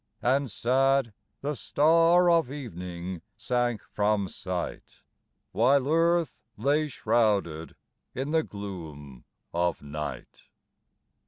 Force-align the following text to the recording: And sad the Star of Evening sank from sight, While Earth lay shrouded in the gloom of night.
And 0.23 0.49
sad 0.49 1.13
the 1.41 1.53
Star 1.55 2.27
of 2.31 2.51
Evening 2.51 3.21
sank 3.37 3.83
from 3.83 4.29
sight, 4.29 5.03
While 5.51 5.87
Earth 5.87 6.43
lay 6.57 6.87
shrouded 6.87 7.75
in 8.15 8.31
the 8.31 8.41
gloom 8.41 9.25
of 9.53 9.83
night. 9.83 10.45